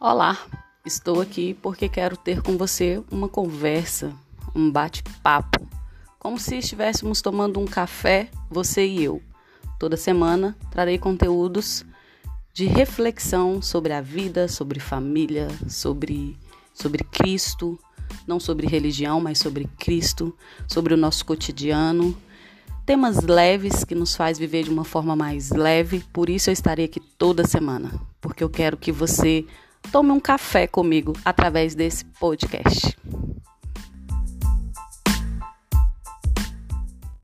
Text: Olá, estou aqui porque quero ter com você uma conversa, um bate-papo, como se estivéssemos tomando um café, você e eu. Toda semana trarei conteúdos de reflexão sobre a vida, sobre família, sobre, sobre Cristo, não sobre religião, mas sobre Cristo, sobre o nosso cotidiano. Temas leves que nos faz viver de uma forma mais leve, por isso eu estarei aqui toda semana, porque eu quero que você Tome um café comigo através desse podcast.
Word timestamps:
Olá, 0.00 0.38
estou 0.86 1.20
aqui 1.20 1.54
porque 1.54 1.88
quero 1.88 2.16
ter 2.16 2.40
com 2.40 2.56
você 2.56 3.02
uma 3.10 3.28
conversa, 3.28 4.14
um 4.54 4.70
bate-papo, 4.70 5.66
como 6.20 6.38
se 6.38 6.56
estivéssemos 6.56 7.20
tomando 7.20 7.58
um 7.58 7.64
café, 7.64 8.30
você 8.48 8.86
e 8.86 9.02
eu. 9.02 9.20
Toda 9.76 9.96
semana 9.96 10.56
trarei 10.70 10.98
conteúdos 10.98 11.84
de 12.54 12.64
reflexão 12.66 13.60
sobre 13.60 13.92
a 13.92 14.00
vida, 14.00 14.46
sobre 14.46 14.78
família, 14.78 15.48
sobre, 15.68 16.38
sobre 16.72 17.02
Cristo, 17.02 17.76
não 18.24 18.38
sobre 18.38 18.68
religião, 18.68 19.20
mas 19.20 19.40
sobre 19.40 19.68
Cristo, 19.80 20.32
sobre 20.68 20.94
o 20.94 20.96
nosso 20.96 21.24
cotidiano. 21.26 22.16
Temas 22.86 23.20
leves 23.24 23.82
que 23.82 23.96
nos 23.96 24.14
faz 24.14 24.38
viver 24.38 24.62
de 24.62 24.70
uma 24.70 24.84
forma 24.84 25.16
mais 25.16 25.50
leve, 25.50 26.04
por 26.12 26.30
isso 26.30 26.50
eu 26.50 26.52
estarei 26.52 26.84
aqui 26.84 27.00
toda 27.00 27.44
semana, 27.44 28.00
porque 28.20 28.44
eu 28.44 28.48
quero 28.48 28.76
que 28.76 28.92
você 28.92 29.44
Tome 29.90 30.10
um 30.10 30.20
café 30.20 30.66
comigo 30.66 31.14
através 31.24 31.74
desse 31.74 32.04
podcast. 32.04 32.96